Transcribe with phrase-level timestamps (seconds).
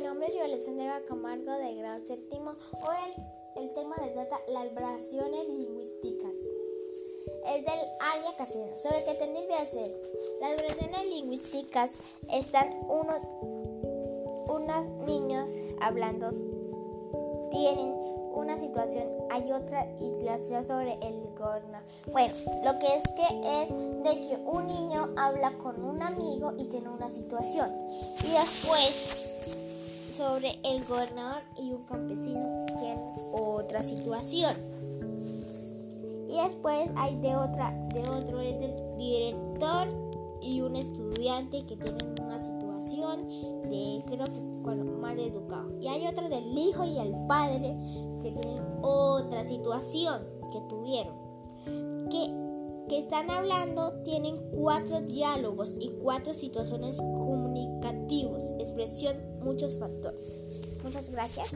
[0.00, 2.52] nombre es Violet Camargo de grado séptimo.
[2.72, 3.22] Hoy
[3.56, 6.34] el, tema se trata las variaciones lingüísticas.
[7.46, 8.78] Es del área casera.
[8.78, 9.98] Sobre qué tenéis es
[10.40, 11.92] Las variaciones lingüísticas
[12.32, 13.18] están unos,
[14.48, 15.50] unos niños
[15.82, 16.30] hablando,
[17.56, 17.94] tienen
[18.34, 21.78] una situación, hay otra y la sobre el gorno.
[22.12, 22.34] Bueno,
[22.64, 26.90] lo que es que es de que un niño habla con un amigo y tiene
[26.90, 27.70] una situación.
[28.22, 32.98] Y después sobre el gobernador y un campesino tienen
[33.32, 34.54] otra situación.
[36.28, 39.88] Y después hay de otra, de otro es del director
[40.42, 42.55] y un estudiante que tienen una situación
[42.90, 44.46] de creo que
[45.00, 45.78] mal educado.
[45.80, 47.76] Y hay otra del hijo y el padre
[48.22, 50.22] que tienen otra situación
[50.52, 51.14] que tuvieron.
[52.10, 60.20] Que, que están hablando tienen cuatro diálogos y cuatro situaciones comunicativas, expresión, muchos factores.
[60.82, 61.52] Muchas gracias.